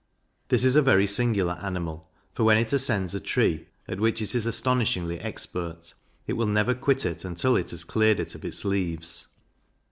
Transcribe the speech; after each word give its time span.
This 0.47 0.65
is 0.65 0.75
a 0.75 0.81
very 0.81 1.05
singular 1.05 1.53
animal; 1.61 2.09
for 2.33 2.43
when 2.43 2.57
it 2.57 2.73
ascends 2.73 3.13
a 3.13 3.19
tree, 3.19 3.67
at 3.87 3.99
which 3.99 4.19
it 4.19 4.33
is 4.33 4.47
astonishingly 4.47 5.19
expert, 5.19 5.93
it 6.25 6.33
will 6.33 6.47
never 6.47 6.73
quit 6.73 7.05
it 7.05 7.23
until 7.23 7.55
it 7.55 7.69
has 7.69 7.83
cleared 7.83 8.19
it 8.19 8.33
of 8.33 8.43
its 8.43 8.65
leaves. 8.65 9.27